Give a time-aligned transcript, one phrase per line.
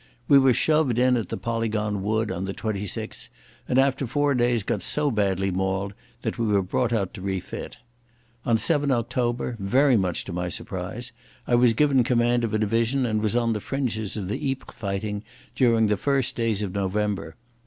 [0.27, 3.29] We were shoved in at the Polygon Wood on the 26th,
[3.69, 5.93] and after four days got so badly mauled
[6.23, 7.77] that we were brought out to refit.
[8.43, 11.11] On 7 October, very much to my surprise,
[11.45, 14.73] I was given command of a division and was on the fringes of the Ypres
[14.73, 17.35] fighting during the first days of November.